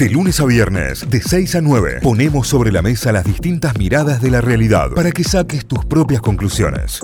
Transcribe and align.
De 0.00 0.08
lunes 0.08 0.40
a 0.40 0.46
viernes, 0.46 1.10
de 1.10 1.20
6 1.20 1.56
a 1.56 1.60
9, 1.60 1.98
ponemos 2.02 2.48
sobre 2.48 2.72
la 2.72 2.80
mesa 2.80 3.12
las 3.12 3.22
distintas 3.22 3.76
miradas 3.76 4.22
de 4.22 4.30
la 4.30 4.40
realidad 4.40 4.92
para 4.96 5.12
que 5.12 5.22
saques 5.22 5.66
tus 5.66 5.84
propias 5.84 6.22
conclusiones. 6.22 7.00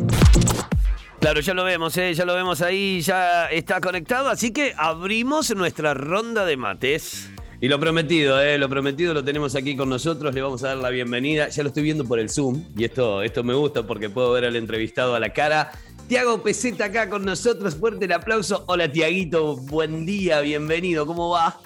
Claro, 1.20 1.40
ya 1.40 1.52
lo 1.52 1.64
vemos, 1.64 1.94
¿eh? 1.98 2.14
ya 2.14 2.24
lo 2.24 2.34
vemos 2.34 2.62
ahí, 2.62 3.02
ya 3.02 3.50
está 3.50 3.82
conectado, 3.82 4.30
así 4.30 4.50
que 4.50 4.72
abrimos 4.78 5.54
nuestra 5.54 5.92
ronda 5.92 6.46
de 6.46 6.56
mates. 6.56 7.28
Y 7.60 7.68
lo 7.68 7.78
prometido, 7.78 8.40
¿eh? 8.40 8.56
lo 8.56 8.70
prometido 8.70 9.12
lo 9.12 9.22
tenemos 9.22 9.54
aquí 9.56 9.76
con 9.76 9.90
nosotros, 9.90 10.34
le 10.34 10.40
vamos 10.40 10.64
a 10.64 10.68
dar 10.68 10.78
la 10.78 10.88
bienvenida. 10.88 11.50
Ya 11.50 11.64
lo 11.64 11.68
estoy 11.68 11.82
viendo 11.82 12.06
por 12.06 12.18
el 12.18 12.30
Zoom 12.30 12.64
y 12.78 12.84
esto, 12.84 13.20
esto 13.20 13.44
me 13.44 13.52
gusta 13.52 13.86
porque 13.86 14.08
puedo 14.08 14.32
ver 14.32 14.46
al 14.46 14.56
entrevistado 14.56 15.14
a 15.14 15.20
la 15.20 15.34
cara. 15.34 15.70
Tiago 16.08 16.42
Peseta 16.42 16.86
acá 16.86 17.10
con 17.10 17.26
nosotros, 17.26 17.76
fuerte 17.76 18.06
el 18.06 18.12
aplauso. 18.12 18.64
Hola 18.68 18.90
Tiaguito, 18.90 19.54
buen 19.54 20.06
día, 20.06 20.40
bienvenido, 20.40 21.04
¿cómo 21.04 21.28
va? 21.28 21.60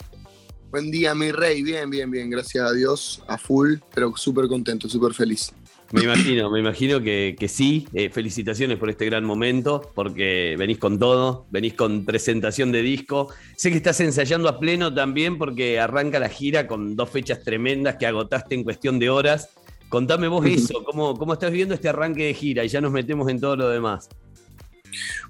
Buen 0.71 0.89
día, 0.93 1.17
mi 1.17 1.33
rey, 1.33 1.63
bien, 1.63 1.91
bien, 1.91 2.09
bien, 2.13 2.31
gracias 2.31 2.65
a 2.65 2.73
Dios, 2.73 3.25
a 3.27 3.37
full, 3.37 3.79
pero 3.93 4.17
súper 4.17 4.47
contento, 4.47 4.89
súper 4.89 5.13
feliz. 5.13 5.53
Me 5.91 6.05
imagino, 6.05 6.49
me 6.49 6.61
imagino 6.61 7.03
que, 7.03 7.35
sí. 7.49 7.89
Eh, 7.93 8.09
felicitaciones 8.11 8.79
por 8.79 8.89
este 8.89 9.07
gran 9.07 9.25
momento, 9.25 9.91
porque 9.97 10.55
venís 10.57 10.79
con 10.79 11.01
todo, 11.01 11.47
venís 11.51 11.75
con 11.75 12.05
presentación 12.05 12.71
de 12.71 12.83
disco. 12.83 13.33
Sé 13.57 13.73
que 13.73 13.79
estás 13.79 14.01
ensayando 14.01 14.49
a 14.49 14.61
pleno 14.61 14.95
también, 14.95 15.39
porque 15.39 15.81
arranca 15.81 16.21
la 16.21 16.29
gira 16.29 16.69
con 16.69 16.95
dos 16.95 17.11
fechas 17.11 17.43
tremendas 17.43 17.97
que 17.97 18.07
agotaste 18.07 18.55
en 18.55 18.63
cuestión 18.63 19.01
de 19.01 19.11
horas. 19.11 19.49
Contame 19.89 20.29
vos 20.29 20.47
eso, 20.47 20.85
¿cómo, 20.85 21.17
cómo 21.17 21.33
estás 21.33 21.51
viendo 21.51 21.75
este 21.75 21.89
arranque 21.89 22.27
de 22.27 22.35
gira? 22.35 22.65
Y 22.65 22.69
ya 22.69 22.81
nos 22.81 22.93
metemos 22.93 23.29
en 23.29 23.41
todo 23.41 23.57
lo 23.57 23.69
demás. 23.69 24.09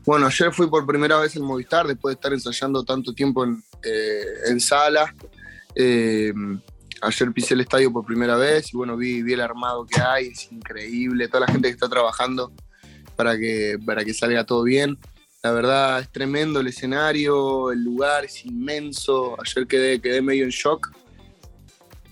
Bueno, 0.05 0.27
ayer 0.27 0.53
fui 0.53 0.69
por 0.69 0.87
primera 0.87 1.19
vez 1.19 1.37
en 1.37 1.43
Movistar, 1.43 1.87
después 1.87 2.15
de 2.15 2.19
estar 2.19 2.33
ensayando 2.33 2.85
tanto 2.85 3.13
tiempo 3.13 3.45
en, 3.45 3.63
eh, 3.83 4.25
en 4.47 4.61
sala. 4.61 5.15
Eh, 5.75 6.33
ayer 7.03 7.33
pisé 7.33 7.55
el 7.55 7.61
estadio 7.61 7.93
por 7.93 8.05
primera 8.05 8.37
vez 8.37 8.73
y 8.73 8.77
bueno, 8.77 8.97
vi, 8.97 9.21
el 9.21 9.41
armado 9.41 9.87
que 9.87 10.01
hay, 10.01 10.29
es 10.29 10.51
increíble, 10.53 11.29
toda 11.29 11.47
la 11.47 11.53
gente 11.53 11.69
que 11.69 11.75
está 11.75 11.89
trabajando 11.89 12.53
para 13.17 13.39
que, 13.39 13.79
para 13.85 14.05
que 14.05 14.15
salga 14.15 14.45
todo 14.45 14.63
bien. 14.63 14.99
La 15.43 15.53
verdad 15.53 16.01
es 16.01 16.11
tremendo 16.11 16.61
el 16.61 16.67
escenario, 16.67 17.73
el 17.73 17.83
lugar 17.83 18.27
es 18.27 18.45
inmenso. 18.45 19.37
Ayer 19.41 19.67
quedé, 19.67 20.01
quedé 20.01 20.21
medio 20.21 20.45
en 20.45 20.51
shock. 20.51 20.93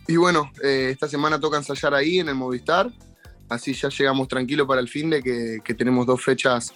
Y 0.06 0.16
bueno, 0.16 0.50
eh, 0.62 0.88
esta 0.92 1.06
semana 1.06 1.38
toca 1.38 1.58
ensayar 1.58 1.92
ahí 1.92 2.20
en 2.20 2.30
el 2.30 2.34
Movistar. 2.34 2.90
Así 3.50 3.74
ya 3.74 3.90
llegamos 3.90 4.28
tranquilos 4.28 4.66
para 4.66 4.80
el 4.80 4.88
fin 4.88 5.10
de 5.10 5.22
que 5.22 5.74
tenemos 5.74 6.06
dos 6.06 6.22
fechas 6.22 6.72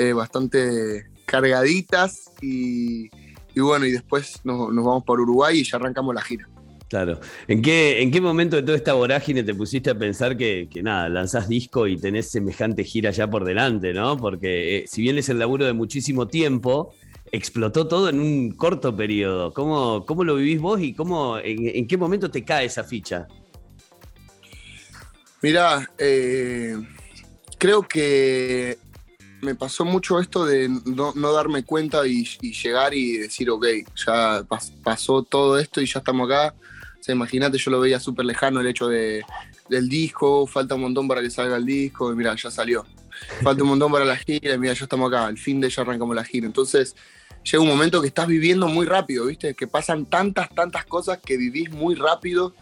eh, 0.00 0.12
bastante 0.12 1.06
cargaditas. 1.26 2.30
Y, 2.40 3.10
y, 3.54 3.60
bueno, 3.60 3.86
y 3.86 3.92
después 3.92 4.40
nos, 4.44 4.72
nos 4.72 4.84
vamos 4.84 5.04
por 5.04 5.20
Uruguay 5.20 5.58
y 5.58 5.64
ya 5.64 5.76
arrancamos 5.76 6.14
la 6.14 6.22
gira. 6.22 6.48
Claro. 6.90 7.20
¿En 7.46 7.62
qué, 7.62 8.02
¿En 8.02 8.10
qué 8.10 8.20
momento 8.20 8.56
de 8.56 8.62
toda 8.62 8.76
esta 8.76 8.94
vorágine 8.94 9.44
te 9.44 9.54
pusiste 9.54 9.90
a 9.90 9.94
pensar 9.94 10.36
que, 10.36 10.68
nada, 10.82 11.08
lanzás 11.08 11.48
disco 11.48 11.86
y 11.86 11.96
tenés 11.96 12.32
semejante 12.32 12.82
gira 12.82 13.12
ya 13.12 13.30
por 13.30 13.44
delante, 13.44 13.92
¿no? 13.92 14.16
Porque 14.16 14.78
eh, 14.78 14.84
si 14.88 15.00
bien 15.00 15.16
es 15.16 15.28
el 15.28 15.38
laburo 15.38 15.66
de 15.66 15.72
muchísimo 15.72 16.26
tiempo, 16.26 16.92
explotó 17.30 17.86
todo 17.86 18.08
en 18.08 18.18
un 18.18 18.50
corto 18.50 18.96
periodo. 18.96 19.52
¿Cómo, 19.52 20.04
cómo 20.04 20.24
lo 20.24 20.34
vivís 20.34 20.60
vos 20.60 20.80
y 20.80 20.92
cómo, 20.92 21.38
en, 21.38 21.86
qué 21.86 21.96
momento 21.96 22.28
te 22.28 22.44
cae 22.44 22.66
esa 22.66 22.82
ficha? 22.82 23.28
Mirá, 25.42 25.88
eh, 25.96 26.76
creo 27.56 27.82
que 27.82 28.78
me 29.42 29.54
pasó 29.54 29.84
mucho 29.84 30.20
esto 30.20 30.44
de 30.44 30.68
no, 30.68 31.32
darme 31.32 31.64
cuenta 31.64 32.06
y, 32.06 32.24
llegar 32.24 32.94
y 32.94 33.18
decir, 33.18 33.50
ok, 33.50 33.66
ya 34.06 34.44
pasó 34.82 35.22
todo 35.22 35.58
esto 35.58 35.80
y 35.80 35.86
ya 35.86 36.00
estamos 36.00 36.30
acá 36.30 36.54
o 37.08 37.12
imagínate, 37.12 37.58
yo 37.58 37.70
lo 37.70 37.80
veía 37.80 37.98
súper 37.98 38.26
lejano 38.26 38.60
el 38.60 38.66
hecho 38.66 38.88
de, 38.88 39.24
del 39.68 39.88
disco, 39.88 40.46
falta 40.46 40.74
un 40.74 40.82
montón 40.82 41.08
para 41.08 41.20
que 41.22 41.30
salga 41.30 41.56
el 41.56 41.66
disco, 41.66 42.12
y 42.12 42.16
mira, 42.16 42.34
ya 42.36 42.50
salió. 42.50 42.84
Falta 43.42 43.62
un 43.62 43.70
montón 43.70 43.92
para 43.92 44.04
la 44.04 44.16
gira, 44.16 44.54
y 44.54 44.58
mira, 44.58 44.72
ya 44.74 44.84
estamos 44.84 45.08
acá, 45.08 45.26
al 45.26 45.38
fin 45.38 45.60
de 45.60 45.70
ya 45.70 45.82
arrancamos 45.82 46.14
la 46.14 46.24
gira. 46.24 46.46
Entonces, 46.46 46.94
llega 47.42 47.62
un 47.62 47.68
momento 47.68 48.00
que 48.00 48.08
estás 48.08 48.26
viviendo 48.26 48.68
muy 48.68 48.86
rápido, 48.86 49.26
¿viste? 49.26 49.54
Que 49.54 49.66
pasan 49.66 50.06
tantas, 50.06 50.50
tantas 50.54 50.84
cosas 50.84 51.18
que 51.18 51.36
vivís 51.36 51.70
muy 51.70 51.94
rápido 51.94 52.54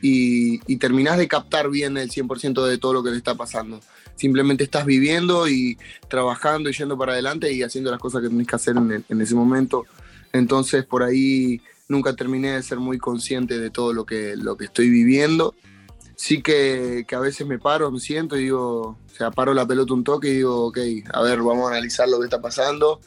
y, 0.00 0.60
y 0.70 0.76
terminás 0.76 1.18
de 1.18 1.28
captar 1.28 1.70
bien 1.70 1.96
el 1.96 2.10
100% 2.10 2.64
de 2.64 2.78
todo 2.78 2.94
lo 2.94 3.02
que 3.02 3.10
te 3.10 3.16
está 3.16 3.34
pasando. 3.34 3.80
Simplemente 4.16 4.64
estás 4.64 4.86
viviendo 4.86 5.48
y 5.48 5.78
trabajando 6.08 6.70
y 6.70 6.72
yendo 6.72 6.96
para 6.96 7.12
adelante 7.12 7.52
y 7.52 7.62
haciendo 7.62 7.90
las 7.90 8.00
cosas 8.00 8.22
que 8.22 8.28
tenés 8.28 8.46
que 8.46 8.56
hacer 8.56 8.76
en, 8.76 9.04
en 9.08 9.20
ese 9.20 9.34
momento. 9.34 9.84
Entonces, 10.32 10.84
por 10.84 11.02
ahí 11.02 11.60
nunca 11.92 12.16
terminé 12.16 12.52
de 12.52 12.62
ser 12.62 12.78
muy 12.78 12.98
consciente 12.98 13.58
de 13.58 13.70
todo 13.70 13.92
lo 13.92 14.04
que, 14.04 14.34
lo 14.36 14.56
que 14.56 14.64
estoy 14.64 14.90
viviendo. 14.90 15.54
Sí 16.16 16.42
que, 16.42 17.06
a 17.12 17.18
veces 17.18 17.46
me 17.46 17.58
paro, 17.58 17.90
me 17.90 18.00
siento 18.00 18.36
y 18.36 18.44
digo, 18.44 18.80
o 18.80 19.14
sea, 19.16 19.30
paro 19.30 19.54
la 19.54 19.66
pelota 19.66 19.94
un 19.94 20.04
toque 20.04 20.28
y 20.28 20.36
digo, 20.36 20.66
ok, 20.66 20.78
a 21.12 21.22
ver, 21.22 21.38
vamos 21.42 21.66
a 21.66 21.74
analizar 21.74 22.08
lo 22.08 22.18
que 22.18 22.24
está 22.24 22.40
pasando, 22.40 23.00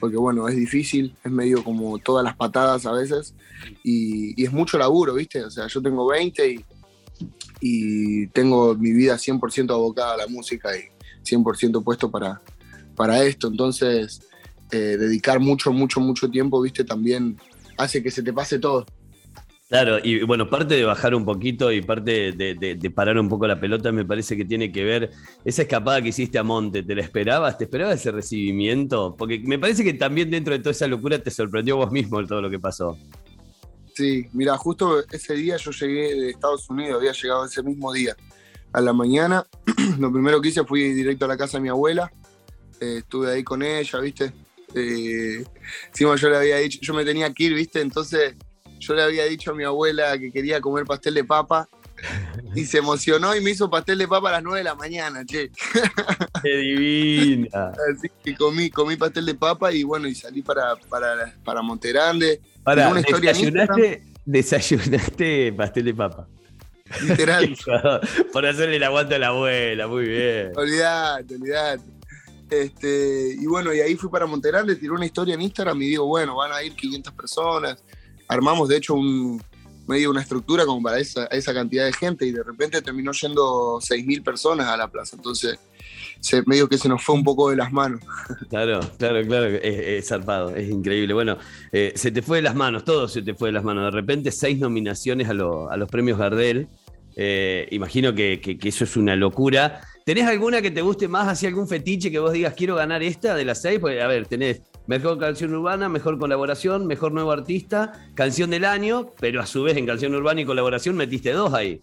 porque 0.00 0.16
bueno, 0.16 0.48
es 0.48 0.56
difícil, 0.56 1.14
es 1.24 1.32
medio 1.32 1.62
como 1.62 1.98
todas 1.98 2.24
las 2.24 2.36
patadas 2.36 2.86
a 2.86 2.92
veces, 2.92 3.34
y, 3.82 4.42
es 4.42 4.52
mucho 4.52 4.78
laburo, 4.78 5.14
¿viste? 5.14 5.44
O 5.44 5.50
sea, 5.50 5.66
yo 5.66 5.82
tengo 5.82 6.06
20 6.06 6.48
y, 6.48 6.64
y 7.60 8.26
tengo 8.28 8.74
mi 8.74 8.92
vida 8.92 9.14
100% 9.14 9.70
abocada 9.70 10.14
a 10.14 10.16
la 10.18 10.26
música 10.26 10.70
y 10.76 10.82
100% 11.24 11.82
puesto 11.82 12.10
para, 12.10 12.40
para 12.94 13.24
esto, 13.24 13.48
entonces 13.48 14.20
eh, 14.70 14.96
dedicar 14.98 15.40
mucho, 15.40 15.72
mucho, 15.72 16.00
mucho 16.00 16.28
tiempo, 16.30 16.60
¿viste? 16.60 16.84
También 16.84 17.36
hace 17.76 18.02
que 18.02 18.10
se 18.10 18.22
te 18.22 18.32
pase 18.32 18.58
todo. 18.58 18.86
Claro, 19.68 19.98
y 20.02 20.22
bueno, 20.22 20.48
parte 20.48 20.74
de 20.74 20.84
bajar 20.84 21.14
un 21.14 21.24
poquito 21.24 21.72
y 21.72 21.80
parte 21.80 22.32
de, 22.32 22.92
parar 22.94 23.18
un 23.18 23.28
poco 23.28 23.46
la 23.46 23.58
pelota 23.58 23.90
me 23.92 24.04
parece 24.04 24.36
que 24.36 24.44
tiene 24.44 24.70
que 24.70 24.84
ver 24.84 25.10
esa 25.44 25.62
escapada 25.62 26.02
que 26.02 26.10
hiciste 26.10 26.38
a 26.38 26.42
Monte. 26.42 26.82
¿Te 26.82 26.94
la 26.94 27.00
esperabas? 27.02 27.56
¿Te 27.56 27.64
esperabas 27.64 27.96
ese 27.96 28.12
recibimiento? 28.12 29.16
Porque 29.16 29.40
me 29.40 29.58
parece 29.58 29.82
que 29.82 29.94
también 29.94 30.30
dentro 30.30 30.52
de 30.52 30.60
toda 30.60 30.72
esa 30.72 30.86
locura 30.86 31.18
te 31.18 31.30
sorprendió 31.30 31.76
vos 31.76 31.90
mismo 31.90 32.24
todo 32.26 32.42
lo 32.42 32.50
que 32.50 32.58
pasó. 32.58 32.96
Sí, 33.94 34.28
mira, 34.32 34.56
justo 34.56 35.04
ese 35.10 35.34
día 35.34 35.56
yo 35.56 35.70
llegué 35.70 36.14
de 36.20 36.30
Estados 36.30 36.68
Unidos, 36.68 36.96
había 36.98 37.12
llegado 37.12 37.44
ese 37.44 37.62
mismo 37.62 37.92
día. 37.92 38.16
A 38.72 38.80
la 38.80 38.92
mañana, 38.92 39.46
lo 39.98 40.12
primero 40.12 40.40
que 40.40 40.48
hice 40.48 40.64
fui 40.64 40.92
directo 40.92 41.26
a 41.26 41.28
la 41.28 41.36
casa 41.36 41.58
de 41.58 41.62
mi 41.62 41.68
abuela. 41.68 42.12
Eh, 42.80 42.98
estuve 42.98 43.30
ahí 43.30 43.44
con 43.44 43.62
ella, 43.62 44.00
¿viste? 44.00 44.32
Eh, 44.74 45.44
encima 45.86 46.16
yo 46.16 46.28
le 46.28 46.36
había 46.36 46.56
dicho, 46.56 46.80
yo 46.82 46.92
me 46.92 47.04
tenía 47.04 47.32
que 47.32 47.44
ir, 47.44 47.54
¿viste? 47.54 47.80
Entonces 47.80 48.34
yo 48.80 48.94
le 48.94 49.02
había 49.02 49.24
dicho 49.26 49.52
a 49.52 49.54
mi 49.54 49.62
abuela 49.62 50.18
que 50.18 50.32
quería 50.32 50.60
comer 50.60 50.84
pastel 50.84 51.14
de 51.14 51.24
papa 51.24 51.68
y 52.54 52.64
se 52.64 52.78
emocionó 52.78 53.34
y 53.34 53.40
me 53.40 53.50
hizo 53.50 53.70
pastel 53.70 53.98
de 53.98 54.08
papa 54.08 54.28
a 54.28 54.32
las 54.32 54.42
9 54.42 54.58
de 54.58 54.64
la 54.64 54.74
mañana, 54.74 55.24
che. 55.24 55.50
¡Qué 56.42 56.56
divina! 56.56 57.72
Así 57.92 58.10
que 58.22 58.34
comí, 58.34 58.70
comí 58.70 58.96
pastel 58.96 59.26
de 59.26 59.34
papa 59.34 59.72
y 59.72 59.82
bueno, 59.82 60.08
y 60.08 60.14
salí 60.14 60.42
para, 60.42 60.76
para, 60.88 61.34
para 61.44 61.62
Monterande. 61.62 62.40
Para, 62.62 62.88
una 62.88 63.00
historia 63.00 63.32
desayunaste, 63.32 64.02
desayunaste 64.24 65.52
pastel 65.52 65.84
de 65.84 65.94
papa. 65.94 66.28
Literal. 67.02 67.56
Por 68.32 68.46
hacerle 68.46 68.76
el 68.76 68.84
aguante 68.84 69.14
a 69.14 69.18
la 69.18 69.28
abuela, 69.28 69.86
muy 69.86 70.06
bien. 70.06 70.52
Olvidate, 70.54 71.34
olvidate. 71.34 71.82
Este, 72.50 73.34
y 73.40 73.46
bueno, 73.46 73.72
y 73.74 73.80
ahí 73.80 73.96
fui 73.96 74.10
para 74.10 74.26
le 74.26 74.76
tiré 74.76 74.92
una 74.92 75.06
historia 75.06 75.34
en 75.34 75.42
Instagram 75.42 75.80
y 75.82 75.86
digo, 75.86 76.06
bueno, 76.06 76.36
van 76.36 76.52
a 76.52 76.62
ir 76.62 76.74
500 76.74 77.12
personas. 77.14 77.82
Armamos, 78.28 78.68
de 78.68 78.76
hecho, 78.76 78.94
un, 78.94 79.42
medio 79.86 80.10
una 80.10 80.20
estructura 80.20 80.64
como 80.64 80.82
para 80.82 80.98
esa, 80.98 81.54
cantidad 81.54 81.84
de 81.84 81.92
gente 81.92 82.26
y 82.26 82.32
de 82.32 82.42
repente 82.42 82.80
terminó 82.82 83.12
yendo 83.12 83.78
6.000 83.80 84.22
personas 84.22 84.66
a 84.68 84.76
la 84.76 84.88
plaza. 84.88 85.16
Entonces, 85.16 85.58
se, 86.20 86.42
medio 86.46 86.68
que 86.68 86.78
se 86.78 86.88
nos 86.88 87.02
fue 87.02 87.14
un 87.14 87.24
poco 87.24 87.50
de 87.50 87.56
las 87.56 87.72
manos. 87.72 88.00
Claro, 88.48 88.80
claro, 88.98 89.22
claro, 89.26 89.46
es, 89.46 90.08
zarpado, 90.08 90.54
es 90.54 90.70
increíble. 90.70 91.12
Bueno, 91.12 91.38
eh, 91.72 91.92
se 91.96 92.10
te 92.10 92.22
fue 92.22 92.38
de 92.38 92.42
las 92.42 92.54
manos, 92.54 92.84
todo 92.84 93.08
se 93.08 93.22
te 93.22 93.34
fue 93.34 93.48
de 93.48 93.52
las 93.52 93.64
manos. 93.64 93.84
De 93.84 93.90
repente, 93.90 94.30
seis 94.30 94.58
nominaciones 94.58 95.28
a, 95.28 95.32
a 95.32 95.76
los 95.76 95.88
premios 95.90 96.18
Gardel. 96.18 96.68
Eh, 97.16 97.68
imagino 97.70 98.14
que, 98.14 98.40
que, 98.40 98.68
eso 98.68 98.84
es 98.84 98.96
una 98.96 99.16
locura. 99.16 99.80
¿Tenés 100.04 100.26
alguna 100.26 100.60
que 100.60 100.70
te 100.70 100.82
guste 100.82 101.08
más, 101.08 101.28
así 101.28 101.46
algún 101.46 101.68
fetiche 101.68 102.10
que 102.10 102.18
vos 102.18 102.32
digas, 102.32 102.54
quiero 102.54 102.76
ganar 102.76 103.02
esta 103.02 103.34
de 103.34 103.44
las 103.44 103.62
seis? 103.62 103.78
Pues, 103.80 104.02
a 104.02 104.06
ver, 104.06 104.26
tenés 104.26 104.62
mejor 104.86 105.18
canción 105.18 105.54
urbana, 105.54 105.88
mejor 105.88 106.18
colaboración, 106.18 106.86
mejor 106.86 107.12
nuevo 107.12 107.32
artista, 107.32 107.92
canción 108.14 108.50
del 108.50 108.64
año, 108.64 109.10
pero 109.20 109.40
a 109.40 109.46
su 109.46 109.62
vez 109.62 109.76
en 109.76 109.86
canción 109.86 110.14
urbana 110.14 110.42
y 110.42 110.44
colaboración 110.44 110.96
metiste 110.96 111.32
dos 111.32 111.54
ahí. 111.54 111.82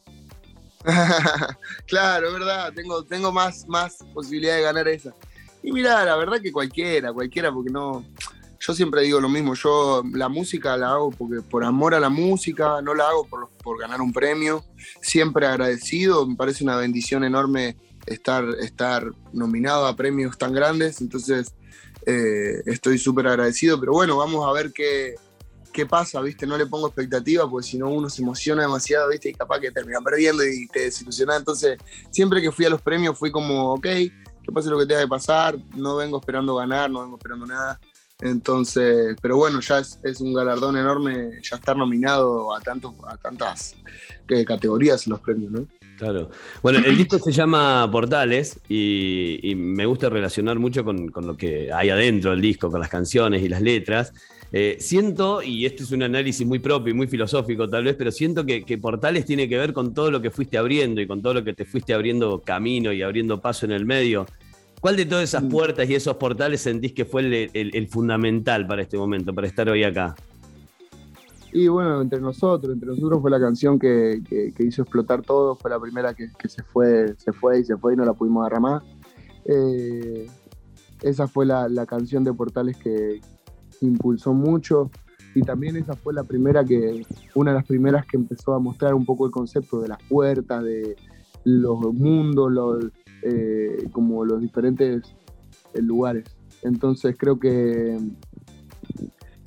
claro, 1.88 2.34
verdad, 2.34 2.74
tengo, 2.74 3.04
tengo 3.04 3.32
más, 3.32 3.68
más 3.68 3.98
posibilidad 4.14 4.56
de 4.56 4.64
ganar 4.64 4.88
esa. 4.88 5.14
Y 5.64 5.72
mira, 5.72 6.04
la 6.04 6.16
verdad 6.16 6.42
que 6.42 6.52
cualquiera, 6.52 7.14
cualquiera, 7.14 7.52
porque 7.52 7.72
no. 7.72 8.06
Yo 8.60 8.74
siempre 8.74 9.02
digo 9.02 9.20
lo 9.20 9.30
mismo, 9.30 9.56
yo 9.56 10.04
la 10.14 10.30
música 10.30 10.78
la 10.78 10.92
hago 10.92 11.10
porque 11.10 11.42
por 11.42 11.64
amor 11.64 11.96
a 11.96 12.00
la 12.00 12.10
música, 12.10 12.80
no 12.84 12.94
la 12.94 13.08
hago 13.08 13.26
por, 13.26 13.50
por 13.64 13.80
ganar 13.80 14.02
un 14.02 14.14
premio. 14.14 14.64
Siempre 15.02 15.48
agradecido, 15.48 16.28
me 16.28 16.36
parece 16.36 16.64
una 16.64 16.76
bendición 16.76 17.24
enorme 17.24 17.76
estar, 18.06 18.46
estar 18.60 19.12
nominado 19.34 19.88
a 19.88 19.96
premios 19.96 20.38
tan 20.38 20.54
grandes, 20.54 21.02
entonces 21.02 21.56
eh, 22.06 22.62
estoy 22.66 22.98
súper 22.98 23.28
agradecido, 23.28 23.80
pero 23.80 23.94
bueno, 23.94 24.18
vamos 24.18 24.48
a 24.48 24.52
ver 24.54 24.72
qué, 24.72 25.16
qué 25.72 25.86
pasa, 25.86 26.22
¿viste? 26.22 26.46
No 26.46 26.58
le 26.58 26.66
pongo 26.66 26.88
expectativa, 26.88 27.50
porque 27.50 27.68
si 27.68 27.78
no 27.78 27.90
uno 27.90 28.10
se 28.10 28.22
emociona 28.22 28.64
demasiado, 28.64 29.10
¿viste? 29.10 29.30
Y 29.30 29.34
capaz 29.34 29.60
que 29.60 29.72
termina 29.72 30.00
perdiendo 30.02 30.44
y 30.46 30.68
te 30.68 30.82
desilusiona. 30.82 31.36
Entonces, 31.36 31.78
siempre 32.10 32.42
que 32.42 32.52
fui 32.52 32.66
a 32.66 32.70
los 32.70 32.82
premios 32.82 33.18
fui 33.18 33.32
como, 33.32 33.74
ok, 33.74 33.84
que 33.84 34.52
pase 34.54 34.70
lo 34.70 34.80
que 34.80 34.86
tenga 34.86 35.02
que 35.02 35.08
pasar, 35.08 35.58
no 35.76 35.96
vengo 35.96 36.20
esperando 36.20 36.56
ganar, 36.56 36.90
no 36.90 37.02
vengo 37.02 37.18
esperando 37.18 37.46
nada. 37.46 37.80
Entonces, 38.20 39.16
pero 39.22 39.38
bueno, 39.38 39.60
ya 39.62 39.80
es, 39.80 40.22
un 40.22 40.34
galardón 40.34 40.78
enorme 40.78 41.40
ya 41.42 41.56
estar 41.56 41.76
nominado 41.76 42.54
a, 42.54 42.60
a 42.60 43.18
tantas 43.18 43.76
eh, 44.28 44.46
categorías 44.46 45.08
en 45.08 45.12
los 45.12 45.22
premios, 45.22 45.52
¿no? 45.52 45.68
Claro. 46.02 46.32
Bueno, 46.64 46.80
el 46.80 46.98
disco 46.98 47.20
se 47.20 47.32
llama 47.32 47.88
Portales 47.92 48.60
y, 48.68 49.54
me 49.56 49.86
gusta 49.86 50.10
relacionar 50.10 50.58
mucho 50.58 50.84
con, 50.84 51.12
lo 51.16 51.38
que 51.38 51.72
hay 51.72 51.92
adentro 51.92 52.32
del 52.32 52.42
disco, 52.42 52.72
con 52.72 52.80
las 52.80 52.90
canciones 52.90 53.44
y 53.44 53.50
las 53.50 53.62
letras. 53.62 54.12
Eh, 54.52 54.78
siento, 54.80 55.44
y 55.44 55.68
este 55.68 55.84
es 55.84 55.92
un 55.92 56.02
análisis 56.02 56.46
muy 56.46 56.58
propio 56.58 56.92
y 56.92 56.96
muy 56.96 57.06
filosófico 57.06 57.70
tal 57.70 57.84
vez, 57.84 57.96
pero 57.96 58.12
siento 58.12 58.44
que, 58.44 58.78
Portales 58.80 59.26
tiene 59.26 59.48
que 59.48 59.60
ver 59.60 59.74
con 59.74 59.94
todo 59.94 60.10
lo 60.10 60.24
que 60.24 60.32
fuiste 60.32 60.58
abriendo 60.58 61.02
y 61.02 61.06
con 61.06 61.22
todo 61.22 61.36
lo 61.36 61.44
que 61.44 61.54
te 61.54 61.66
fuiste 61.66 61.94
abriendo 61.94 62.40
camino 62.40 62.92
y 62.92 63.04
abriendo 63.04 63.40
paso 63.40 63.68
en 63.68 63.72
el 63.74 63.86
medio. 63.86 64.26
¿Cuál 64.80 64.96
de 64.96 65.06
todas 65.06 65.26
esas 65.26 65.44
mm. 65.44 65.50
puertas 65.50 65.88
y 65.88 65.94
esos 65.94 66.16
portales 66.16 66.62
sentís 66.62 66.94
que 66.94 67.06
fue 67.06 67.52
el 67.54 67.88
fundamental 67.90 68.66
para 68.66 68.82
este 68.82 68.98
momento, 68.98 69.36
para 69.36 69.46
estar 69.46 69.70
hoy 69.70 69.84
acá? 69.84 70.16
Y 71.54 71.68
bueno, 71.68 72.02
entre 72.02 72.22
nosotros, 72.22 72.74
entre 72.74 72.90
nosotros 72.90 73.22
fue 73.22 73.30
la 73.30 73.40
canción 73.40 73.78
que, 73.78 74.22
hizo 74.60 74.82
explotar 74.84 75.22
todo, 75.22 75.56
fue 75.56 75.70
la 75.70 75.80
primera 75.80 76.14
que, 76.14 76.30
se 76.48 76.64
fue, 76.64 77.14
se 77.18 77.34
fue 77.34 77.60
y 77.60 77.66
se 77.66 77.76
fue 77.78 77.94
y 77.94 77.98
no 77.98 78.06
la 78.06 78.14
pudimos 78.14 78.42
agarrar 78.42 78.62
más. 78.62 78.84
Eh, 79.46 80.28
esa 81.02 81.28
fue 81.28 81.46
la, 81.46 81.86
canción 81.86 82.24
de 82.24 82.34
Portales 82.34 82.78
que 82.78 83.20
impulsó 83.82 84.34
mucho 84.34 84.92
y 85.36 85.42
también 85.42 85.76
esa 85.76 85.96
fue 85.96 86.14
la 86.14 86.24
primera 86.24 86.64
que, 86.64 87.06
una 87.36 87.52
de 87.52 87.58
las 87.58 87.66
primeras 87.66 88.06
que 88.06 88.18
empezó 88.18 88.54
a 88.54 88.60
mostrar 88.60 88.94
un 88.94 89.06
poco 89.06 89.26
el 89.26 89.32
concepto 89.32 89.82
de 89.82 89.90
las 89.90 90.02
puertas, 90.04 90.64
de 90.64 90.96
los 91.44 91.94
mundos, 91.94 92.52
los, 92.52 92.86
eh, 93.24 93.88
como 93.92 94.24
los 94.24 94.40
diferentes 94.40 95.04
eh, 95.74 95.82
lugares. 95.82 96.26
Entonces 96.62 97.16
creo 97.18 97.40
que 97.40 97.98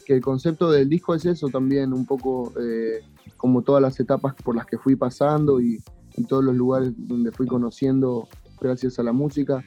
que 0.05 0.15
el 0.15 0.21
concepto 0.21 0.71
del 0.71 0.89
disco 0.89 1.15
es 1.15 1.25
eso 1.25 1.49
también, 1.49 1.93
un 1.93 2.07
poco 2.07 2.53
eh, 2.61 3.01
como 3.37 3.63
todas 3.63 3.83
las 3.83 3.99
etapas 3.99 4.35
por 4.35 4.57
las 4.57 4.67
que 4.67 4.79
fui 4.79 4.97
pasando 4.97 5.61
y, 5.61 5.83
todos 6.29 6.45
los 6.45 6.55
lugares 6.55 6.93
donde 6.97 7.33
fui 7.33 7.45
conociendo 7.45 8.29
gracias 8.61 9.01
a 9.01 9.03
la 9.03 9.13
música. 9.13 9.65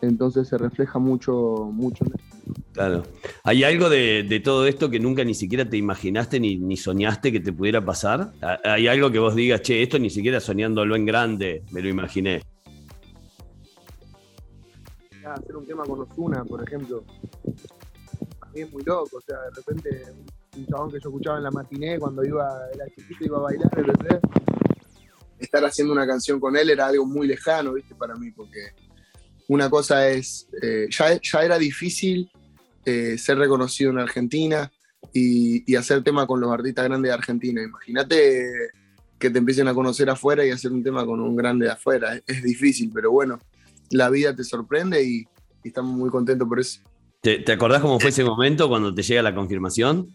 Entonces 0.00 0.48
se 0.48 0.58
refleja 0.58 0.98
mucho, 0.98 1.70
mucho 1.72 2.04
Claro. 2.72 3.04
¿Hay 3.44 3.62
algo 3.62 3.88
de, 3.88 4.40
todo 4.42 4.66
esto 4.66 4.90
que 4.90 4.98
nunca 4.98 5.22
ni 5.22 5.34
siquiera 5.34 5.68
te 5.68 5.76
imaginaste 5.76 6.40
ni, 6.40 6.56
ni, 6.56 6.76
soñaste 6.76 7.30
que 7.30 7.38
te 7.38 7.52
pudiera 7.52 7.84
pasar? 7.84 8.32
¿Hay 8.64 8.88
algo 8.88 9.12
que 9.12 9.20
vos 9.20 9.36
digas, 9.36 9.62
che, 9.62 9.82
esto 9.82 10.00
ni 10.00 10.10
siquiera 10.10 10.40
soñándolo 10.40 10.96
en 10.96 11.06
grande, 11.06 11.62
me 11.70 11.80
lo 11.80 11.88
imaginé? 11.88 12.42
Hacer 15.24 15.56
un 15.56 15.64
tema 15.64 15.84
con 15.84 16.00
Osuna, 16.00 16.44
por 16.44 16.62
ejemplo, 16.62 17.04
es 18.62 18.72
muy 18.72 18.82
loco, 18.84 19.16
o 19.16 19.20
sea, 19.20 19.38
de 19.40 19.50
repente 19.50 20.02
un 20.56 20.66
chabón 20.66 20.90
que 20.90 21.00
yo 21.00 21.08
escuchaba 21.08 21.38
en 21.38 21.44
la 21.44 21.50
matiné 21.50 21.98
cuando 21.98 22.24
iba, 22.24 22.48
era 22.72 22.86
chiquito, 22.88 23.24
iba 23.24 23.38
a 23.38 23.40
bailar, 23.40 23.70
¿entendés? 23.76 24.20
Estar 25.38 25.64
haciendo 25.64 25.92
una 25.92 26.06
canción 26.06 26.38
con 26.38 26.56
él 26.56 26.70
era 26.70 26.86
algo 26.86 27.06
muy 27.06 27.26
lejano, 27.26 27.74
¿viste? 27.74 27.94
Para 27.94 28.14
mí, 28.14 28.30
porque 28.30 28.72
una 29.48 29.68
cosa 29.68 30.08
es, 30.08 30.48
eh, 30.62 30.86
ya, 30.90 31.20
ya 31.20 31.40
era 31.42 31.58
difícil 31.58 32.30
eh, 32.86 33.16
ser 33.18 33.38
reconocido 33.38 33.90
en 33.90 33.98
Argentina 33.98 34.70
y, 35.12 35.74
hacer 35.76 36.02
tema 36.02 36.26
con 36.26 36.40
los 36.40 36.52
artistas 36.52 36.84
grandes 36.84 37.08
de 37.08 37.14
Argentina. 37.14 37.62
Imagínate 37.62 38.70
que 39.18 39.30
te 39.30 39.38
empiecen 39.38 39.68
a 39.68 39.74
conocer 39.74 40.10
afuera 40.10 40.44
y 40.44 40.50
hacer 40.50 40.72
un 40.72 40.82
tema 40.82 41.06
con 41.06 41.20
un 41.20 41.36
grande 41.36 41.66
de 41.66 41.72
afuera. 41.72 42.20
Es, 42.26 42.42
difícil, 42.42 42.90
pero 42.92 43.10
bueno, 43.10 43.38
la 43.90 44.10
vida 44.10 44.34
te 44.34 44.44
sorprende 44.44 45.02
y 45.02 45.24
estamos 45.62 45.94
muy 45.96 46.10
contentos 46.10 46.46
por 46.48 46.60
eso. 46.60 46.80
¿Te, 47.24 47.50
acordás 47.50 47.80
cómo 47.80 47.98
fue 47.98 48.10
ese 48.10 48.22
momento 48.22 48.68
cuando 48.68 48.94
te 48.94 49.02
llega 49.02 49.22
la 49.22 49.34
confirmación? 49.34 50.14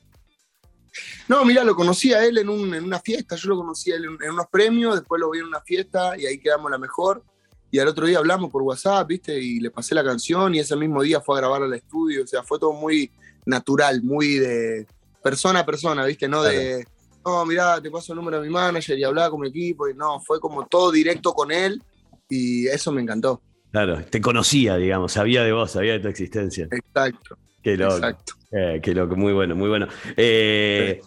No, 1.28 1.44
mira, 1.44 1.64
lo 1.64 1.76
conocí 1.76 2.14
a 2.14 2.24
él 2.24 2.38
en, 2.38 2.50
una 2.50 3.00
fiesta, 3.00 3.36
yo 3.36 3.50
lo 3.50 3.58
conocí 3.58 3.92
a 3.92 3.96
él 3.96 4.06
en, 4.22 4.32
unos 4.32 4.46
premios, 4.52 4.94
después 4.94 5.20
lo 5.20 5.32
vi 5.32 5.40
en 5.40 5.46
una 5.46 5.60
fiesta 5.62 6.16
y 6.16 6.28
ahí 6.28 6.40
quedamos 6.40 6.70
la 6.70 6.78
mejor. 6.78 7.24
Y 7.72 7.80
al 7.80 7.88
otro 7.88 8.06
día 8.06 8.20
hablamos 8.20 8.52
por 8.52 8.62
WhatsApp, 8.62 9.08
¿viste? 9.08 9.40
Y 9.40 9.60
le 9.60 9.72
pasé 9.72 9.96
la 9.96 10.04
canción 10.04 10.54
y 10.54 10.60
ese 10.60 10.76
mismo 10.76 11.02
día 11.02 11.20
fue 11.20 11.36
a 11.38 11.42
grabar 11.42 11.64
al 11.64 11.74
estudio, 11.74 12.24
o 12.24 12.28
sea, 12.28 12.44
fue 12.44 12.60
todo 12.60 12.74
muy 12.74 13.12
natural, 13.44 14.04
muy 14.04 14.36
de 14.36 14.86
persona 15.24 15.62
a 15.62 15.66
persona, 15.66 16.06
¿viste? 16.06 16.28
No 16.28 16.44
de, 16.44 16.86
no, 17.26 17.44
mira, 17.44 17.82
te 17.82 17.90
paso 17.90 18.14
el 18.14 18.18
número 18.18 18.40
de 18.40 18.48
mi 18.48 18.54
manager 18.54 19.00
y 19.00 19.04
hablaba 19.04 19.32
con 19.32 19.42
mi 19.42 19.50
equipo, 19.50 19.90
y 19.90 19.96
no, 19.96 20.20
fue 20.20 20.40
como 20.40 20.68
todo 20.68 20.92
directo 20.92 21.34
con 21.34 21.52
él 21.52 21.82
y 22.30 22.68
eso 22.68 22.92
me 22.92 23.02
encantó. 23.02 23.42
Claro, 23.72 24.04
te 24.04 24.20
conocía, 24.20 24.78
digamos, 24.78 25.12
sabía 25.14 25.44
de 25.44 25.52
vos, 25.52 25.72
sabía 25.72 25.94
de 25.94 26.00
tu 26.00 26.08
existencia. 26.08 26.68
Exacto. 26.72 27.38
Qué 27.62 27.78
loco. 27.78 27.96
Exacto. 27.96 28.34
Eh, 28.52 28.80
qué 28.82 28.96
loco, 28.96 29.16
muy 29.16 29.34
bueno, 29.34 29.56
muy 29.56 29.70
bueno. 29.70 29.88
Eh, 30.18 31.02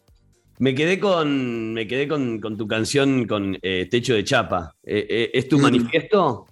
me 0.58 0.74
quedé 0.74 1.00
con, 1.00 1.72
me 1.72 1.88
quedé 1.88 2.06
con, 2.06 2.40
tu 2.40 2.68
canción 2.68 3.26
con 3.26 3.58
eh, 3.62 3.88
Techo 3.90 4.14
de 4.14 4.22
Chapa. 4.22 4.74
¿Es 4.82 5.48
tu 5.48 5.58
mm. 5.58 5.62
manifiesto? 5.62 6.46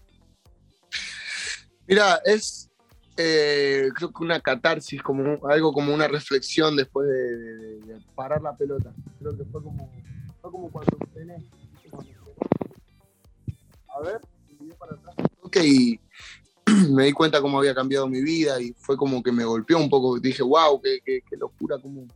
Mira, 1.87 2.21
es 2.25 2.67
creo 3.15 4.11
que 4.13 4.25
una 4.25 4.41
catarsis, 4.41 5.03
como 5.03 5.47
algo 5.47 5.75
como 5.75 5.93
una 5.93 6.09
reflexión 6.09 6.75
después 6.75 7.07
de, 7.07 8.01
parar 8.15 8.41
la 8.41 8.57
pelota. 8.57 8.93
Creo 9.21 9.37
que 9.37 9.45
fue 9.45 9.63
como, 9.63 9.93
fue 10.41 10.51
como 10.51 10.71
cuando 10.71 10.97
tenés, 11.15 11.45
A 13.89 14.01
ver, 14.01 14.21
para 14.79 14.95
atrás 14.95 15.30
y 15.59 16.01
me 16.91 17.07
di 17.07 17.13
cuenta 17.13 17.41
cómo 17.41 17.59
había 17.59 17.75
cambiado 17.75 18.09
mi 18.09 18.23
vida 18.23 18.61
y 18.61 18.75
fue 18.79 18.97
como 18.97 19.23
que 19.23 19.33
me 19.33 19.45
golpeó 19.45 19.79
un 19.79 19.91
poco. 19.91 20.19
Dije, 20.19 20.43
wow, 20.43 20.81
qué, 20.81 21.01
qué, 21.05 21.37
locura, 21.37 21.79
cómo, 21.81 22.07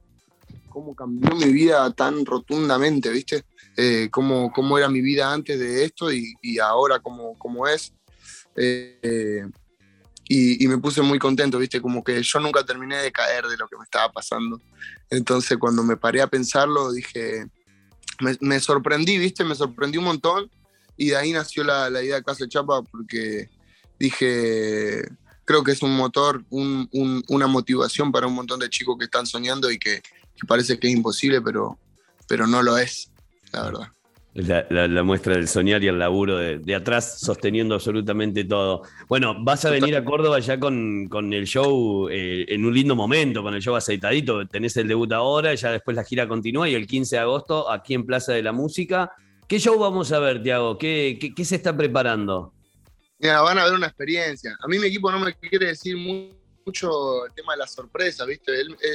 cómo 0.68 0.94
cambió 0.94 1.34
mi 1.34 1.52
vida 1.52 1.90
tan 1.92 2.24
rotundamente, 2.24 3.10
¿viste? 3.10 3.44
Eh, 3.76 4.08
cómo, 4.10 4.52
cómo, 4.52 4.78
era 4.78 4.88
mi 4.88 5.00
vida 5.00 5.32
antes 5.32 5.58
de 5.58 5.84
esto 5.84 6.12
y, 6.12 6.36
ahora 6.58 7.00
cómo, 7.00 7.36
cómo 7.38 7.66
es. 7.66 7.92
Eh, 8.56 9.44
y, 10.28 10.66
me 10.68 10.78
puse 10.78 11.02
muy 11.02 11.18
contento, 11.18 11.58
¿viste? 11.58 11.80
Como 11.80 12.02
que 12.02 12.22
yo 12.22 12.40
nunca 12.40 12.64
terminé 12.64 12.96
de 12.98 13.12
caer 13.12 13.46
de 13.46 13.56
lo 13.56 13.68
que 13.68 13.76
me 13.76 13.84
estaba 13.84 14.10
pasando. 14.12 14.60
Entonces 15.10 15.58
cuando 15.58 15.82
me 15.82 15.96
paré 15.96 16.22
a 16.22 16.26
pensarlo, 16.26 16.92
dije, 16.92 17.46
me, 18.20 18.36
me 18.40 18.60
sorprendí, 18.60 19.18
¿viste? 19.18 19.44
Me 19.44 19.54
sorprendí 19.54 19.98
un 19.98 20.04
montón 20.04 20.50
y 20.96 21.08
de 21.08 21.16
ahí 21.16 21.32
nació 21.32 21.64
la, 21.64 21.88
idea 22.02 22.16
de 22.16 22.24
Casa 22.24 22.48
Chapa 22.48 22.82
porque 22.82 23.48
dije, 23.98 25.02
creo 25.44 25.64
que 25.64 25.72
es 25.72 25.82
un 25.82 25.96
motor, 25.96 26.44
una 26.50 27.46
motivación 27.46 28.12
para 28.12 28.26
un 28.26 28.34
montón 28.34 28.60
de 28.60 28.70
chicos 28.70 28.96
que 28.98 29.06
están 29.06 29.26
soñando 29.26 29.70
y 29.70 29.78
que, 29.78 30.00
parece 30.46 30.78
que 30.78 30.88
es 30.88 30.94
imposible, 30.94 31.40
pero, 31.40 31.78
pero 32.28 32.46
no 32.46 32.62
lo 32.62 32.76
es, 32.78 33.10
la 33.52 33.64
verdad. 33.64 33.88
La, 34.34 35.04
muestra 35.04 35.36
del 35.36 35.46
soñar 35.46 35.84
y 35.84 35.86
el 35.86 35.96
laburo 35.96 36.38
de, 36.38 36.74
atrás 36.74 37.20
sosteniendo 37.20 37.76
absolutamente 37.76 38.42
todo. 38.42 38.82
Bueno, 39.08 39.36
vas 39.44 39.64
a 39.64 39.70
venir 39.70 39.94
a 39.94 40.04
Córdoba 40.04 40.40
ya 40.40 40.58
con, 40.58 41.08
el 41.32 41.46
show 41.46 42.08
eh, 42.10 42.44
en 42.48 42.64
un 42.64 42.74
lindo 42.74 42.96
momento, 42.96 43.44
con 43.44 43.54
el 43.54 43.62
show 43.62 43.76
aceitadito. 43.76 44.44
Tenés 44.48 44.76
el 44.76 44.88
debut 44.88 45.12
ahora, 45.12 45.54
ya 45.54 45.70
después 45.70 45.96
la 45.96 46.02
gira 46.02 46.26
continúa 46.26 46.68
y 46.68 46.74
el 46.74 46.88
15 46.88 47.14
de 47.14 47.22
agosto 47.22 47.70
aquí 47.70 47.94
en 47.94 48.04
Plaza 48.04 48.32
de 48.32 48.42
la 48.42 48.50
Música. 48.50 49.12
¿Qué 49.48 49.58
show 49.58 49.78
vamos 49.78 50.10
a 50.12 50.18
ver, 50.18 50.42
Tiago? 50.42 50.78
¿Qué, 50.78 51.32
se 51.44 51.56
está 51.56 51.76
preparando? 51.76 52.52
Mira, 53.18 53.42
van 53.42 53.58
a 53.58 53.64
ver 53.64 53.74
una 53.74 53.86
experiencia. 53.86 54.56
A 54.60 54.66
mí 54.68 54.78
mi 54.78 54.86
equipo 54.86 55.10
no 55.12 55.18
me 55.18 55.34
quiere 55.34 55.66
decir 55.66 55.96
mucho 55.96 57.26
el 57.26 57.32
tema 57.34 57.52
de 57.52 57.58
la 57.58 57.66
sorpresa, 57.66 58.24
¿viste? 58.24 58.52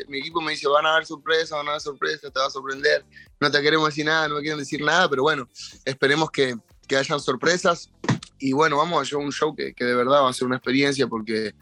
Mi 0.07 0.19
equipo 0.19 0.41
me 0.41 0.51
dice, 0.51 0.67
van 0.67 0.85
a 0.85 0.93
haber 0.93 1.05
sorpresa, 1.05 1.55
van 1.55 1.67
a 1.67 1.71
haber 1.71 1.81
sorpresa, 1.81 2.31
te 2.31 2.39
va 2.39 2.47
a 2.47 2.49
sorprender, 2.49 3.05
no 3.39 3.51
te 3.51 3.61
queremos 3.61 3.89
decir 3.89 4.05
nada, 4.05 4.27
no 4.27 4.35
me 4.35 4.41
quieren 4.41 4.59
decir 4.59 4.81
nada, 4.81 5.07
pero 5.07 5.21
bueno, 5.21 5.47
esperemos 5.85 6.31
que, 6.31 6.55
que 6.87 6.97
hayan 6.97 7.19
sorpresas. 7.19 7.91
Y 8.39 8.53
bueno, 8.53 8.77
vamos 8.77 8.97
a 8.97 9.01
hacer 9.03 9.17
un 9.17 9.31
show 9.31 9.55
que, 9.55 9.73
que, 9.73 9.85
de 9.85 9.93
verdad 9.93 10.23
va 10.23 10.29
a 10.29 10.33
ser 10.33 10.47
una 10.47 10.55
experiencia 10.55 11.07
porque 11.07 11.53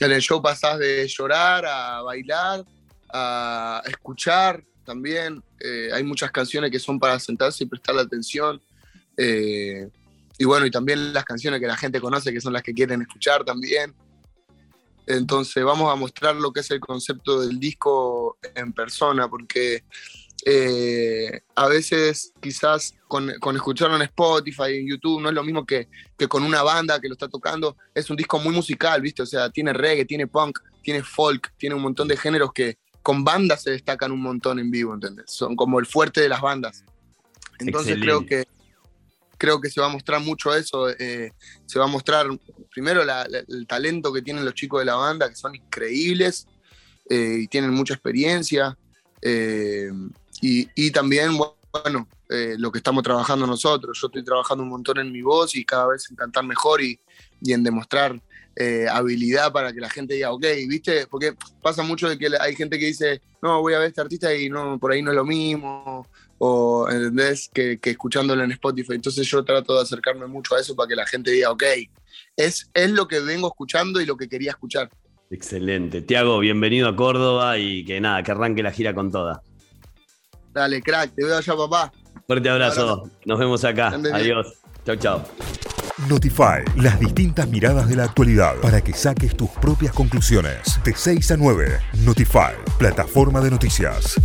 en 0.00 0.12
el 0.12 0.20
show 0.22 0.40
pasás 0.40 0.78
de 0.78 1.06
llorar 1.06 1.66
a 1.66 2.00
bailar, 2.02 2.64
a 3.12 3.82
escuchar, 3.86 4.64
también. 4.84 5.42
Eh, 5.60 5.90
hay 5.92 6.04
muchas 6.04 6.30
canciones 6.30 6.70
que 6.70 6.78
son 6.78 6.98
para 6.98 7.18
sentarse 7.18 7.64
y 7.64 7.66
prestar 7.66 7.94
la 7.94 8.02
atención. 8.02 8.60
Eh, 9.16 9.88
y 10.38 10.44
bueno, 10.44 10.66
y 10.66 10.70
también 10.70 11.12
las 11.12 11.24
canciones 11.24 11.60
que 11.60 11.66
la 11.66 11.76
gente 11.76 12.00
conoce, 12.00 12.32
que 12.32 12.40
son 12.40 12.52
las 12.52 12.62
que 12.62 12.74
quieren 12.74 13.02
escuchar 13.02 13.44
también. 13.44 13.94
Entonces 15.06 15.62
vamos 15.64 15.92
a 15.92 15.96
mostrar 15.96 16.34
lo 16.36 16.52
que 16.52 16.60
es 16.60 16.70
el 16.70 16.80
concepto 16.80 17.40
del 17.40 17.60
disco 17.60 18.38
en 18.54 18.72
persona, 18.72 19.28
porque 19.28 19.84
eh, 20.46 21.40
a 21.54 21.68
veces 21.68 22.32
quizás 22.40 22.94
con, 23.06 23.32
con, 23.40 23.54
escucharlo 23.54 23.96
en 23.96 24.02
Spotify, 24.02 24.78
en 24.78 24.88
YouTube, 24.88 25.20
no 25.20 25.28
es 25.28 25.34
lo 25.34 25.44
mismo 25.44 25.64
que, 25.64 25.88
que, 26.16 26.26
con 26.26 26.42
una 26.42 26.62
banda 26.62 27.00
que 27.00 27.08
lo 27.08 27.14
está 27.14 27.28
tocando. 27.28 27.76
Es 27.94 28.08
un 28.10 28.16
disco 28.16 28.38
muy 28.38 28.54
musical, 28.54 29.00
¿viste? 29.00 29.22
O 29.22 29.26
sea, 29.26 29.50
tiene 29.50 29.72
reggae, 29.72 30.04
tiene 30.04 30.26
punk, 30.26 30.58
tiene 30.82 31.02
folk, 31.02 31.52
tiene 31.56 31.74
un 31.74 31.82
montón 31.82 32.08
de 32.08 32.16
géneros 32.16 32.52
que, 32.52 32.78
con 33.04 33.22
bandas 33.22 33.62
se 33.62 33.72
destacan 33.72 34.10
un 34.10 34.22
montón 34.22 34.58
en 34.58 34.70
vivo, 34.70 34.94
¿entendés? 34.94 35.26
Son 35.28 35.54
como 35.54 35.78
el 35.78 35.84
fuerte 35.84 36.22
de 36.22 36.28
las 36.30 36.40
bandas. 36.40 36.84
Entonces 37.60 37.98
creo 38.00 38.24
que 38.24 38.44
creo 39.36 39.60
que 39.60 39.68
se 39.68 39.78
va 39.78 39.88
a 39.88 39.90
mostrar 39.90 40.22
mucho 40.22 40.54
eso. 40.54 40.88
Eh, 40.88 41.30
se 41.66 41.78
va 41.78 41.84
a 41.84 41.88
mostrar 41.88 42.26
primero 42.70 43.02
el 43.02 43.66
talento 43.66 44.10
que 44.10 44.22
tienen 44.22 44.42
los 44.42 44.54
chicos 44.54 44.80
de 44.80 44.86
la 44.86 44.94
banda, 44.94 45.28
que 45.28 45.36
son 45.36 45.54
increíbles 45.54 46.46
eh, 47.10 47.40
y 47.40 47.46
tienen 47.48 47.72
mucha 47.74 47.92
experiencia. 47.92 48.74
Eh, 49.20 49.90
y, 50.40 50.90
también, 50.90 51.36
bueno, 51.36 52.08
lo 52.58 52.70
que 52.70 52.78
estamos 52.78 53.02
trabajando 53.02 53.46
nosotros. 53.46 53.98
Yo 54.00 54.06
estoy 54.08 54.24
trabajando 54.24 54.62
un 54.62 54.70
montón 54.70 54.98
en 54.98 55.12
mi 55.12 55.22
voz 55.22 55.54
y 55.56 55.64
cada 55.64 55.88
vez 55.88 56.08
en 56.10 56.16
cantar 56.16 56.44
mejor 56.44 56.82
y, 56.82 56.98
y 57.40 57.52
en 57.52 57.62
demostrar 57.62 58.20
habilidad 58.90 59.52
para 59.52 59.72
que 59.72 59.80
la 59.80 59.90
gente 59.90 60.14
diga, 60.14 60.30
ok, 60.30 60.44
¿viste? 60.68 61.06
Porque 61.08 61.34
pasa 61.60 61.82
mucho 61.82 62.08
de 62.08 62.16
que 62.16 62.28
hay 62.40 62.54
gente 62.54 62.78
que 62.78 62.86
dice, 62.86 63.20
no, 63.42 63.60
voy 63.60 63.74
a 63.74 63.78
ver 63.78 63.86
a 63.86 63.88
este 63.88 64.00
artista 64.00 64.34
y 64.34 64.48
no, 64.48 64.78
por 64.78 64.92
ahí 64.92 65.02
no 65.02 65.10
es 65.10 65.16
lo 65.16 65.24
mismo, 65.24 66.06
o 66.38 66.88
¿entendés? 66.90 67.50
Que, 67.52 67.78
escuchándolo 67.82 68.44
en 68.44 68.52
Spotify. 68.52 68.94
Entonces 68.94 69.26
yo 69.26 69.44
trato 69.44 69.74
de 69.74 69.82
acercarme 69.82 70.26
mucho 70.26 70.54
a 70.54 70.60
eso 70.60 70.74
para 70.74 70.88
que 70.88 70.96
la 70.96 71.06
gente 71.06 71.30
diga, 71.30 71.50
ok, 71.50 71.62
es, 72.36 72.70
es 72.74 72.90
lo 72.90 73.08
que 73.08 73.20
vengo 73.20 73.48
escuchando 73.48 74.00
y 74.00 74.06
lo 74.06 74.16
que 74.16 74.28
quería 74.28 74.50
escuchar. 74.50 74.90
Excelente. 75.30 76.02
Tiago, 76.02 76.38
bienvenido 76.38 76.88
a 76.88 76.96
Córdoba 76.96 77.58
y 77.58 77.84
que 77.84 78.00
nada, 78.00 78.22
que 78.22 78.30
arranque 78.30 78.62
la 78.62 78.72
gira 78.72 78.94
con 78.94 79.10
toda. 79.10 79.42
Dale, 80.52 80.82
crack, 80.82 81.14
te 81.14 81.24
veo 81.24 81.36
allá, 81.36 81.56
papá. 81.56 81.92
Fuerte 82.26 82.48
abrazo. 82.48 83.10
Nos 83.26 83.38
vemos 83.38 83.64
acá. 83.64 83.92
Adiós. 84.12 84.54
Chau, 84.86 84.96
chau. 84.96 85.22
Notify, 86.08 86.64
las 86.76 86.98
distintas 86.98 87.48
miradas 87.48 87.88
de 87.88 87.96
la 87.96 88.04
actualidad 88.04 88.56
para 88.60 88.80
que 88.80 88.92
saques 88.92 89.36
tus 89.36 89.48
propias 89.50 89.92
conclusiones. 89.92 90.80
De 90.84 90.92
6 90.94 91.30
a 91.30 91.36
9, 91.36 91.78
Notify, 92.04 92.52
plataforma 92.78 93.40
de 93.40 93.50
noticias. 93.50 94.16